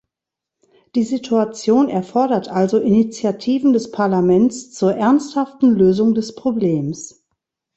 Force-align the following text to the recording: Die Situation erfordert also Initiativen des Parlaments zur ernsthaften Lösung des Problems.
Die 0.95 1.03
Situation 1.03 1.87
erfordert 1.87 2.47
also 2.47 2.79
Initiativen 2.79 3.71
des 3.71 3.91
Parlaments 3.91 4.71
zur 4.73 4.95
ernsthaften 4.95 5.69
Lösung 5.75 6.15
des 6.15 6.33
Problems. 6.33 7.23